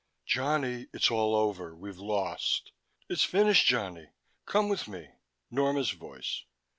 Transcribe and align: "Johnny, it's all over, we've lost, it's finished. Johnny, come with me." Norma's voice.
"Johnny, 0.25 0.87
it's 0.93 1.11
all 1.11 1.35
over, 1.35 1.75
we've 1.75 1.99
lost, 1.99 2.71
it's 3.07 3.23
finished. 3.23 3.67
Johnny, 3.67 4.09
come 4.47 4.67
with 4.67 4.87
me." 4.87 5.09
Norma's 5.51 5.91
voice. 5.91 6.45